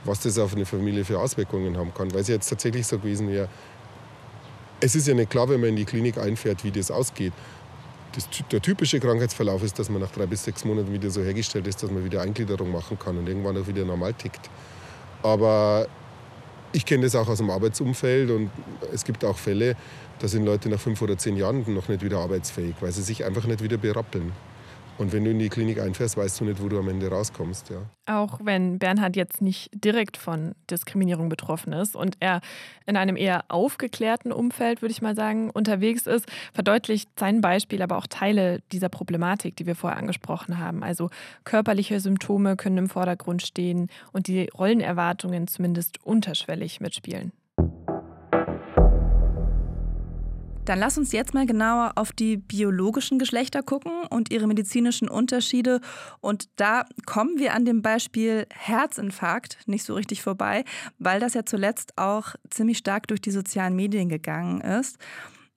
[0.05, 2.13] was das auf eine Familie für Auswirkungen haben kann.
[2.13, 3.47] Weil es jetzt tatsächlich so gewesen wäre,
[4.79, 7.33] es ist ja nicht klar, wenn man in die Klinik einfährt, wie das ausgeht.
[8.13, 11.67] Das, der typische Krankheitsverlauf ist, dass man nach drei bis sechs Monaten wieder so hergestellt
[11.67, 14.49] ist, dass man wieder Eingliederung machen kann und irgendwann auch wieder normal tickt.
[15.23, 15.87] Aber
[16.73, 18.49] ich kenne das auch aus dem Arbeitsumfeld und
[18.91, 19.75] es gibt auch Fälle,
[20.19, 23.23] da sind Leute nach fünf oder zehn Jahren noch nicht wieder arbeitsfähig, weil sie sich
[23.23, 24.31] einfach nicht wieder berappeln.
[24.97, 27.69] Und wenn du in die Klinik einfährst, weißt du nicht, wo du am Ende rauskommst.
[27.69, 27.81] Ja.
[28.05, 32.41] Auch wenn Bernhard jetzt nicht direkt von Diskriminierung betroffen ist und er
[32.85, 37.97] in einem eher aufgeklärten Umfeld, würde ich mal sagen, unterwegs ist, verdeutlicht sein Beispiel aber
[37.97, 40.83] auch Teile dieser Problematik, die wir vorher angesprochen haben.
[40.83, 41.09] Also
[41.45, 47.31] körperliche Symptome können im Vordergrund stehen und die Rollenerwartungen zumindest unterschwellig mitspielen.
[50.65, 55.81] Dann lass uns jetzt mal genauer auf die biologischen Geschlechter gucken und ihre medizinischen Unterschiede.
[56.19, 60.63] Und da kommen wir an dem Beispiel Herzinfarkt nicht so richtig vorbei,
[60.99, 64.97] weil das ja zuletzt auch ziemlich stark durch die sozialen Medien gegangen ist.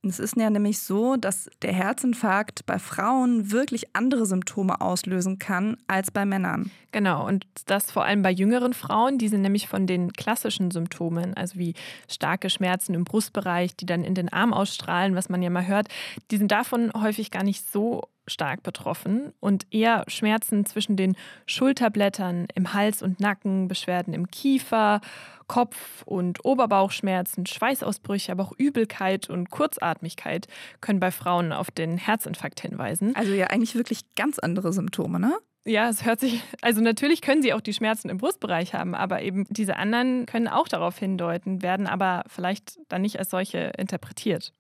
[0.07, 5.77] Es ist ja nämlich so, dass der Herzinfarkt bei Frauen wirklich andere Symptome auslösen kann
[5.87, 6.71] als bei Männern.
[6.93, 11.35] Genau, und das vor allem bei jüngeren Frauen, die sind nämlich von den klassischen Symptomen,
[11.35, 11.75] also wie
[12.09, 15.89] starke Schmerzen im Brustbereich, die dann in den Arm ausstrahlen, was man ja mal hört,
[16.31, 22.47] die sind davon häufig gar nicht so stark betroffen und eher Schmerzen zwischen den Schulterblättern,
[22.55, 25.01] im Hals und Nacken, Beschwerden im Kiefer,
[25.47, 30.47] Kopf- und Oberbauchschmerzen, Schweißausbrüche, aber auch Übelkeit und Kurzatmigkeit
[30.81, 33.15] können bei Frauen auf den Herzinfarkt hinweisen.
[33.15, 35.37] Also ja eigentlich wirklich ganz andere Symptome, ne?
[35.67, 39.23] Ja, es hört sich, also natürlich können sie auch die Schmerzen im Brustbereich haben, aber
[39.23, 44.53] eben diese anderen können auch darauf hindeuten, werden aber vielleicht dann nicht als solche interpretiert.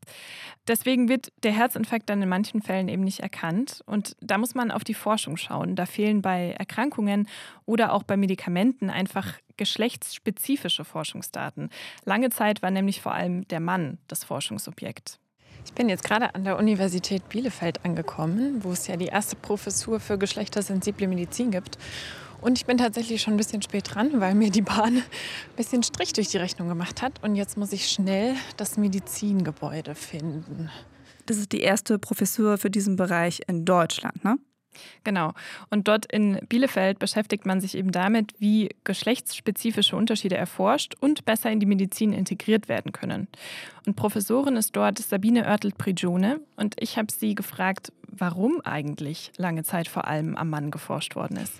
[0.66, 4.70] Deswegen wird der Herzinfarkt dann in manchen Fällen eben nicht erkannt und da muss man
[4.70, 5.76] auf die Forschung schauen.
[5.76, 7.28] Da fehlen bei Erkrankungen
[7.66, 11.68] oder auch bei Medikamenten einfach geschlechtsspezifische Forschungsdaten.
[12.06, 15.18] Lange Zeit war nämlich vor allem der Mann das Forschungsobjekt.
[15.64, 19.98] Ich bin jetzt gerade an der Universität Bielefeld angekommen, wo es ja die erste Professur
[19.98, 21.78] für geschlechtersensible Medizin gibt.
[22.40, 25.02] Und ich bin tatsächlich schon ein bisschen spät dran, weil mir die Bahn ein
[25.56, 27.22] bisschen Strich durch die Rechnung gemacht hat.
[27.22, 30.70] Und jetzt muss ich schnell das Medizingebäude finden.
[31.26, 34.36] Das ist die erste Professur für diesen Bereich in Deutschland, ne?
[35.04, 35.32] Genau.
[35.70, 41.50] Und dort in Bielefeld beschäftigt man sich eben damit, wie geschlechtsspezifische Unterschiede erforscht und besser
[41.50, 43.28] in die Medizin integriert werden können.
[43.86, 49.88] Und Professorin ist dort Sabine Oertel-Prigione und ich habe sie gefragt, warum eigentlich lange Zeit
[49.88, 51.54] vor allem am Mann geforscht worden ist.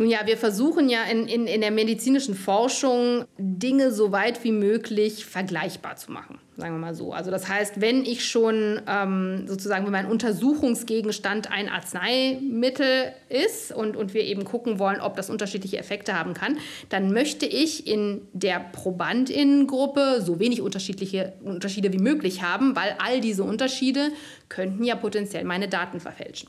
[0.00, 4.52] Nun ja, wir versuchen ja in, in, in der medizinischen Forschung Dinge so weit wie
[4.52, 7.12] möglich vergleichbar zu machen, sagen wir mal so.
[7.12, 13.96] Also das heißt, wenn ich schon ähm, sozusagen, wenn mein Untersuchungsgegenstand ein Arzneimittel ist und,
[13.96, 16.58] und wir eben gucken wollen, ob das unterschiedliche Effekte haben kann,
[16.90, 23.20] dann möchte ich in der Probandinnengruppe so wenig unterschiedliche Unterschiede wie möglich haben, weil all
[23.20, 24.12] diese Unterschiede
[24.48, 26.48] könnten ja potenziell meine Daten verfälschen.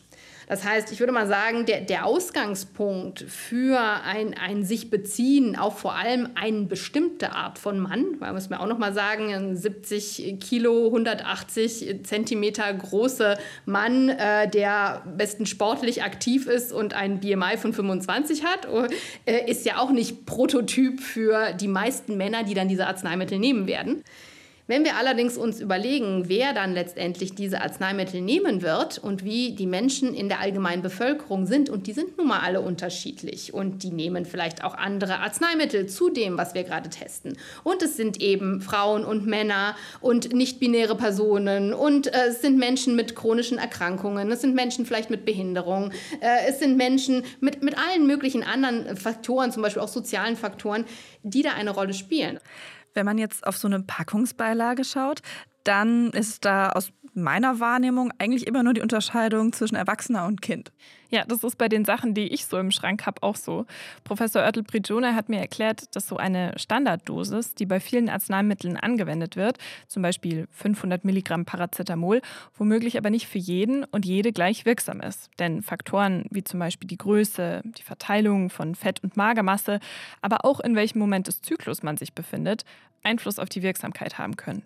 [0.50, 5.78] Das heißt, ich würde mal sagen, der, der Ausgangspunkt für ein, ein sich beziehen auf
[5.78, 9.56] vor allem eine bestimmte Art von Mann, weil muss man auch noch mal sagen, ein
[9.56, 17.58] 70 Kilo, 180 Zentimeter große Mann, äh, der besten sportlich aktiv ist und ein BMI
[17.58, 18.68] von 25 hat,
[19.26, 23.68] äh, ist ja auch nicht Prototyp für die meisten Männer, die dann diese Arzneimittel nehmen
[23.68, 24.04] werden.
[24.70, 29.66] Wenn wir allerdings uns überlegen, wer dann letztendlich diese Arzneimittel nehmen wird und wie die
[29.66, 33.90] Menschen in der allgemeinen Bevölkerung sind, und die sind nun mal alle unterschiedlich und die
[33.90, 37.36] nehmen vielleicht auch andere Arzneimittel zu dem, was wir gerade testen.
[37.64, 42.96] Und es sind eben Frauen und Männer und nicht-binäre Personen und äh, es sind Menschen
[42.96, 45.90] mit chronischen Erkrankungen, es sind Menschen vielleicht mit Behinderung,
[46.22, 50.86] äh, es sind Menschen mit, mit allen möglichen anderen Faktoren, zum Beispiel auch sozialen Faktoren,
[51.24, 52.40] die da eine Rolle spielen.
[52.93, 55.21] Wenn man jetzt auf so eine Packungsbeilage schaut,
[55.70, 60.72] dann ist da aus meiner Wahrnehmung eigentlich immer nur die Unterscheidung zwischen Erwachsener und Kind.
[61.12, 63.66] Ja, das ist bei den Sachen, die ich so im Schrank habe, auch so.
[64.04, 69.36] Professor Oertel Prigione hat mir erklärt, dass so eine Standarddosis, die bei vielen Arzneimitteln angewendet
[69.36, 72.22] wird, zum Beispiel 500 Milligramm Paracetamol,
[72.56, 75.30] womöglich aber nicht für jeden und jede gleich wirksam ist.
[75.40, 79.80] Denn Faktoren wie zum Beispiel die Größe, die Verteilung von Fett- und Magermasse,
[80.22, 82.66] aber auch in welchem Moment des Zyklus man sich befindet,
[83.04, 84.64] Einfluss auf die Wirksamkeit haben können.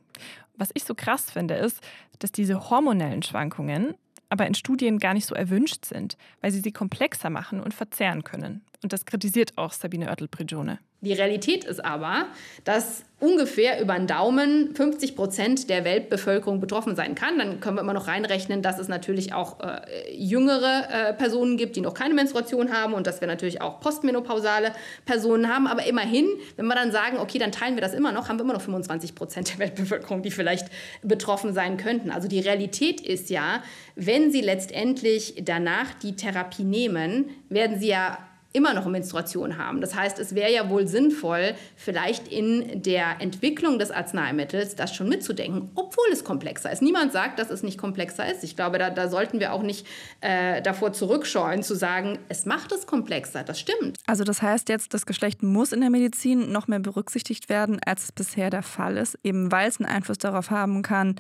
[0.56, 1.82] Was ich so krass finde, ist,
[2.20, 3.96] dass diese hormonellen Schwankungen
[4.30, 8.24] aber in Studien gar nicht so erwünscht sind, weil sie sie komplexer machen und verzerren
[8.24, 8.64] können.
[8.84, 10.80] Und das kritisiert auch Sabine Oertel-Prigione.
[11.04, 12.28] Die Realität ist aber,
[12.64, 17.38] dass ungefähr über den Daumen 50 Prozent der Weltbevölkerung betroffen sein kann.
[17.38, 19.82] Dann können wir immer noch reinrechnen, dass es natürlich auch äh,
[20.16, 24.72] jüngere äh, Personen gibt, die noch keine Menstruation haben und dass wir natürlich auch postmenopausale
[25.06, 25.68] Personen haben.
[25.68, 28.44] Aber immerhin, wenn wir dann sagen, okay, dann teilen wir das immer noch, haben wir
[28.44, 30.68] immer noch 25 Prozent der Weltbevölkerung, die vielleicht
[31.02, 32.12] betroffen sein könnten.
[32.12, 33.62] Also die Realität ist ja,
[33.96, 38.18] wenn sie letztendlich danach die Therapie nehmen, werden sie ja
[38.54, 39.82] immer noch Menstruation haben.
[39.82, 45.10] Das heißt, es wäre ja wohl sinnvoll, vielleicht in der Entwicklung des Arzneimittels das schon
[45.10, 46.82] mitzudenken, obwohl es komplexer ist.
[46.82, 48.44] Niemand sagt, dass es nicht komplexer ist.
[48.44, 49.88] Ich glaube, da, da sollten wir auch nicht
[50.22, 53.44] äh, davor zurückscheuen, zu sagen, es macht es komplexer.
[53.44, 53.98] Das stimmt.
[54.06, 58.04] Also das heißt jetzt, das Geschlecht muss in der Medizin noch mehr berücksichtigt werden, als
[58.04, 61.16] es bisher der Fall ist, eben weil es einen Einfluss darauf haben kann,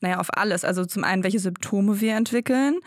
[0.00, 0.64] naja, auf alles.
[0.64, 2.78] Also zum einen, welche Symptome wir entwickeln,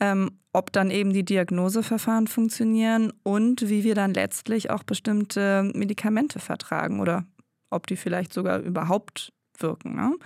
[0.00, 6.38] ähm, ob dann eben die Diagnoseverfahren funktionieren und wie wir dann letztlich auch bestimmte Medikamente
[6.38, 7.24] vertragen oder
[7.70, 9.96] ob die vielleicht sogar überhaupt wirken.
[9.96, 10.16] Ne?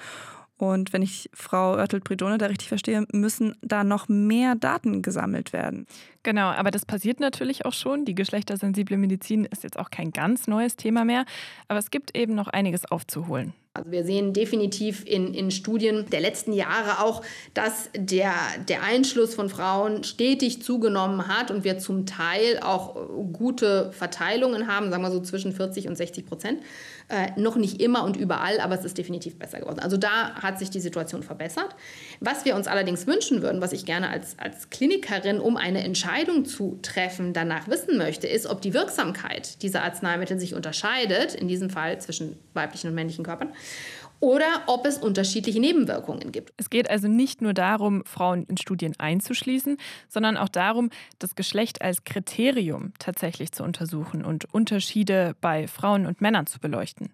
[0.59, 5.87] Und wenn ich Frau Oertel-Pridone da richtig verstehe, müssen da noch mehr Daten gesammelt werden.
[6.25, 8.05] Genau, aber das passiert natürlich auch schon.
[8.05, 11.25] Die geschlechtersensible Medizin ist jetzt auch kein ganz neues Thema mehr,
[11.69, 13.55] aber es gibt eben noch einiges aufzuholen.
[13.79, 17.23] Also wir sehen definitiv in, in Studien der letzten Jahre auch,
[17.55, 18.33] dass der,
[18.69, 22.97] der Einschluss von Frauen stetig zugenommen hat und wir zum Teil auch
[23.33, 26.61] gute Verteilungen haben, sagen wir so zwischen 40 und 60 Prozent.
[27.11, 29.79] Äh, noch nicht immer und überall, aber es ist definitiv besser geworden.
[29.79, 31.75] Also da hat sich die Situation verbessert.
[32.21, 36.45] Was wir uns allerdings wünschen würden, was ich gerne als, als Klinikerin, um eine Entscheidung
[36.45, 41.71] zu treffen, danach wissen möchte, ist, ob die Wirksamkeit dieser Arzneimittel sich unterscheidet, in diesem
[41.71, 43.55] Fall zwischen weiblichen und männlichen Körpern
[44.21, 46.53] oder ob es unterschiedliche Nebenwirkungen gibt.
[46.57, 49.77] Es geht also nicht nur darum, Frauen in Studien einzuschließen,
[50.09, 56.21] sondern auch darum, das Geschlecht als Kriterium tatsächlich zu untersuchen und Unterschiede bei Frauen und
[56.21, 57.11] Männern zu beleuchten.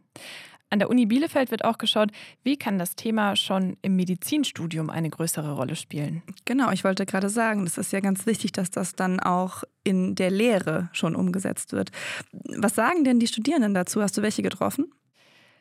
[0.70, 2.10] An der Uni Bielefeld wird auch geschaut,
[2.42, 6.22] wie kann das Thema schon im Medizinstudium eine größere Rolle spielen.
[6.46, 10.16] Genau, ich wollte gerade sagen, es ist ja ganz wichtig, dass das dann auch in
[10.16, 11.92] der Lehre schon umgesetzt wird.
[12.32, 14.02] Was sagen denn die Studierenden dazu?
[14.02, 14.90] Hast du welche getroffen?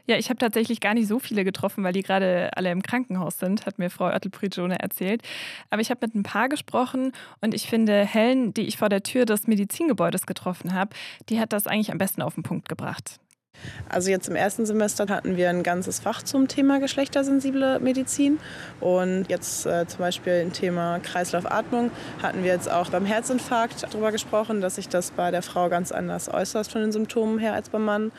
[0.05, 3.39] Ja, ich habe tatsächlich gar nicht so viele getroffen, weil die gerade alle im Krankenhaus
[3.39, 5.21] sind, hat mir Frau Oettel-Prigione erzählt.
[5.69, 9.03] Aber ich habe mit ein paar gesprochen und ich finde, Helen, die ich vor der
[9.03, 10.93] Tür des Medizingebäudes getroffen habe,
[11.29, 13.19] die hat das eigentlich am besten auf den Punkt gebracht.
[13.87, 18.39] Also jetzt im ersten Semester hatten wir ein ganzes Fach zum Thema geschlechtersensible Medizin
[18.81, 24.11] und jetzt äh, zum Beispiel ein Thema Kreislaufatmung hatten wir jetzt auch beim Herzinfarkt darüber
[24.11, 27.69] gesprochen, dass sich das bei der Frau ganz anders äußert von den Symptomen her als
[27.69, 28.11] beim Mann.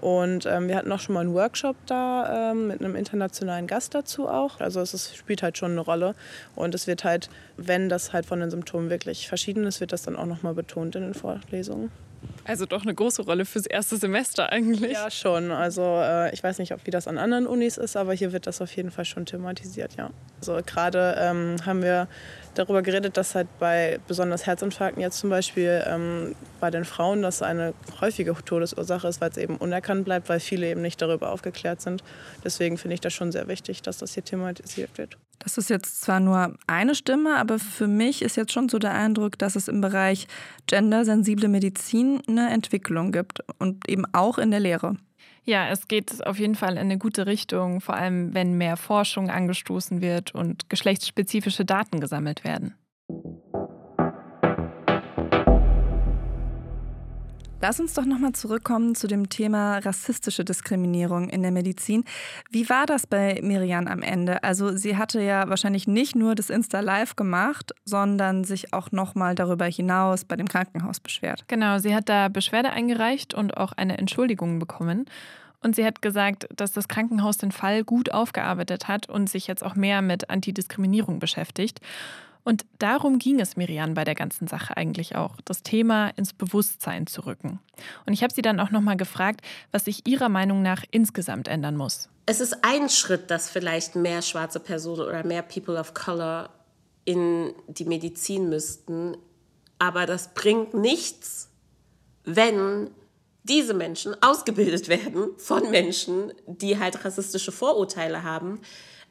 [0.00, 3.94] Und ähm, wir hatten auch schon mal einen Workshop da ähm, mit einem internationalen Gast
[3.94, 4.60] dazu auch.
[4.60, 6.14] Also es ist, spielt halt schon eine Rolle.
[6.54, 10.02] Und es wird halt, wenn das halt von den Symptomen wirklich verschieden ist, wird das
[10.02, 11.90] dann auch nochmal betont in den Vorlesungen.
[12.44, 14.92] Also doch eine große Rolle fürs erste Semester eigentlich.
[14.92, 15.50] Ja, schon.
[15.50, 18.46] Also äh, ich weiß nicht, ob wie das an anderen Unis ist, aber hier wird
[18.46, 20.10] das auf jeden Fall schon thematisiert, ja.
[20.40, 22.08] Also gerade ähm, haben wir
[22.58, 27.42] darüber geredet, dass halt bei besonders Herzinfarkten jetzt zum Beispiel ähm, bei den Frauen das
[27.42, 31.80] eine häufige Todesursache ist, weil es eben unerkannt bleibt, weil viele eben nicht darüber aufgeklärt
[31.80, 32.02] sind.
[32.44, 35.16] Deswegen finde ich das schon sehr wichtig, dass das hier thematisiert wird.
[35.38, 38.94] Das ist jetzt zwar nur eine Stimme, aber für mich ist jetzt schon so der
[38.94, 40.26] Eindruck, dass es im Bereich
[40.66, 44.96] gendersensible Medizin eine Entwicklung gibt und eben auch in der Lehre.
[45.48, 49.30] Ja, es geht auf jeden Fall in eine gute Richtung, vor allem wenn mehr Forschung
[49.30, 52.74] angestoßen wird und geschlechtsspezifische Daten gesammelt werden.
[57.66, 62.04] Lass uns doch nochmal zurückkommen zu dem Thema rassistische Diskriminierung in der Medizin.
[62.48, 64.44] Wie war das bei Miriam am Ende?
[64.44, 69.34] Also sie hatte ja wahrscheinlich nicht nur das Insta Live gemacht, sondern sich auch nochmal
[69.34, 71.42] darüber hinaus bei dem Krankenhaus beschwert.
[71.48, 75.06] Genau, sie hat da Beschwerde eingereicht und auch eine Entschuldigung bekommen.
[75.60, 79.64] Und sie hat gesagt, dass das Krankenhaus den Fall gut aufgearbeitet hat und sich jetzt
[79.64, 81.80] auch mehr mit Antidiskriminierung beschäftigt.
[82.46, 87.08] Und darum ging es Miriam bei der ganzen Sache eigentlich auch, das Thema ins Bewusstsein
[87.08, 87.58] zu rücken.
[88.06, 89.40] Und ich habe sie dann auch nochmal gefragt,
[89.72, 92.08] was sich ihrer Meinung nach insgesamt ändern muss.
[92.24, 96.50] Es ist ein Schritt, dass vielleicht mehr schwarze Personen oder mehr People of Color
[97.04, 99.16] in die Medizin müssten.
[99.80, 101.50] Aber das bringt nichts,
[102.22, 102.90] wenn
[103.42, 108.60] diese Menschen ausgebildet werden von Menschen, die halt rassistische Vorurteile haben,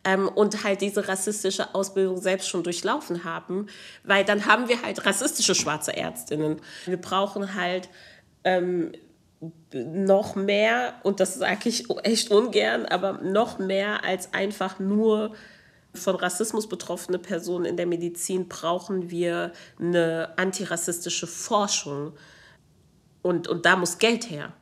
[0.05, 3.67] ähm, und halt diese rassistische Ausbildung selbst schon durchlaufen haben,
[4.03, 6.61] weil dann haben wir halt rassistische schwarze Ärztinnen.
[6.85, 7.89] Wir brauchen halt
[8.43, 8.93] ähm,
[9.73, 15.35] noch mehr, und das sage ich echt ungern, aber noch mehr als einfach nur
[15.93, 22.13] von Rassismus betroffene Personen in der Medizin brauchen wir eine antirassistische Forschung.
[23.21, 24.53] Und, und da muss Geld her.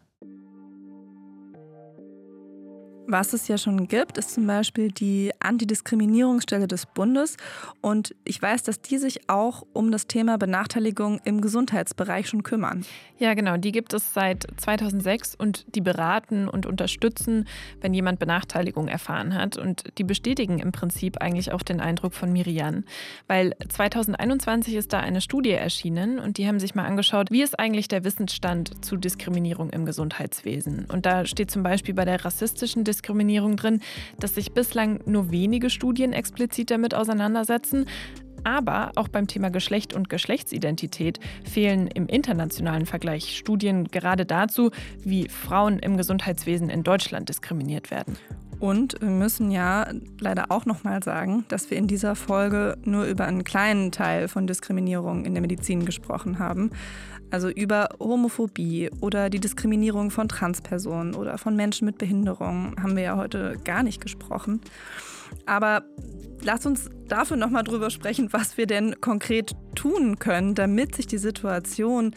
[3.06, 7.36] Was es ja schon gibt, ist zum Beispiel die Antidiskriminierungsstelle des Bundes.
[7.82, 12.86] Und ich weiß, dass die sich auch um das Thema Benachteiligung im Gesundheitsbereich schon kümmern.
[13.18, 13.58] Ja, genau.
[13.58, 17.46] Die gibt es seit 2006 und die beraten und unterstützen,
[17.82, 19.58] wenn jemand Benachteiligung erfahren hat.
[19.58, 22.86] Und die bestätigen im Prinzip eigentlich auch den Eindruck von Miriam.
[23.28, 27.60] Weil 2021 ist da eine Studie erschienen und die haben sich mal angeschaut, wie ist
[27.60, 30.86] eigentlich der Wissensstand zu Diskriminierung im Gesundheitswesen.
[30.86, 33.82] Und da steht zum Beispiel bei der rassistischen Diskriminierung Diskriminierung drin,
[34.19, 37.86] dass sich bislang nur wenige Studien explizit damit auseinandersetzen.
[38.43, 45.29] Aber auch beim Thema Geschlecht und Geschlechtsidentität fehlen im internationalen Vergleich Studien gerade dazu, wie
[45.29, 48.17] Frauen im Gesundheitswesen in Deutschland diskriminiert werden.
[48.60, 49.88] Und wir müssen ja
[50.21, 54.47] leider auch nochmal sagen, dass wir in dieser Folge nur über einen kleinen Teil von
[54.47, 56.71] Diskriminierung in der Medizin gesprochen haben.
[57.34, 63.02] Also über Homophobie oder die Diskriminierung von Transpersonen oder von Menschen mit Behinderung haben wir
[63.02, 64.62] ja heute gar nicht gesprochen.
[65.48, 65.84] Aber
[66.43, 71.17] lass uns dafür nochmal drüber sprechen, was wir denn konkret tun können, damit sich die
[71.17, 72.15] Situation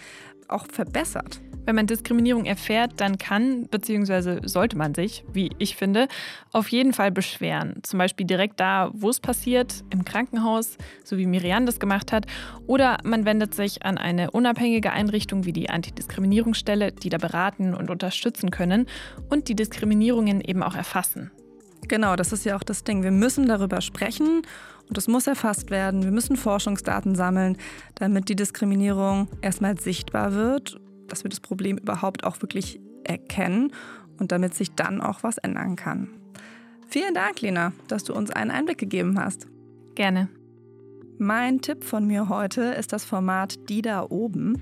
[0.48, 1.40] auch verbessert.
[1.66, 4.46] Wenn man Diskriminierung erfährt, dann kann bzw.
[4.46, 6.06] sollte man sich, wie ich finde,
[6.52, 7.80] auf jeden Fall beschweren.
[7.82, 12.26] Zum Beispiel direkt da, wo es passiert, im Krankenhaus, so wie Miriam das gemacht hat.
[12.68, 17.90] Oder man wendet sich an eine unabhängige Einrichtung wie die Antidiskriminierungsstelle, die da beraten und
[17.90, 18.86] unterstützen können
[19.28, 21.32] und die Diskriminierungen eben auch erfassen.
[21.88, 23.02] Genau, das ist ja auch das Ding.
[23.02, 24.42] Wir müssen darüber sprechen
[24.88, 26.04] und es muss erfasst werden.
[26.04, 27.58] Wir müssen Forschungsdaten sammeln,
[27.96, 33.72] damit die Diskriminierung erstmal sichtbar wird dass wir das Problem überhaupt auch wirklich erkennen
[34.18, 36.08] und damit sich dann auch was ändern kann.
[36.88, 39.46] Vielen Dank, Lena, dass du uns einen Einblick gegeben hast.
[39.94, 40.28] Gerne.
[41.18, 44.60] Mein Tipp von mir heute ist das Format Die da oben.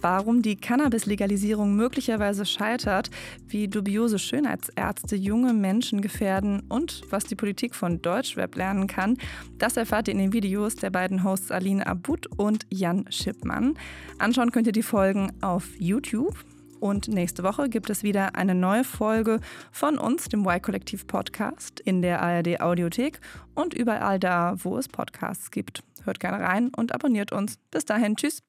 [0.00, 3.10] Warum die Cannabis-Legalisierung möglicherweise scheitert,
[3.46, 9.18] wie dubiose Schönheitsärzte junge Menschen gefährden und was die Politik von Deutschrap lernen kann,
[9.58, 13.74] das erfahrt ihr in den Videos der beiden Hosts Aline Abud und Jan Schippmann.
[14.18, 16.34] Anschauen könnt ihr die Folgen auf YouTube.
[16.82, 19.38] Und nächste Woche gibt es wieder eine neue Folge
[19.70, 23.20] von uns, dem Y-Kollektiv Podcast, in der ARD Audiothek
[23.54, 25.84] und überall da, wo es Podcasts gibt.
[26.02, 27.56] Hört gerne rein und abonniert uns.
[27.70, 28.42] Bis dahin, tschüss.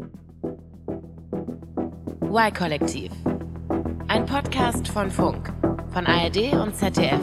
[2.24, 3.12] Y-Kollektiv.
[4.08, 5.54] Ein Podcast von Funk,
[5.94, 7.22] von ARD und ZDF.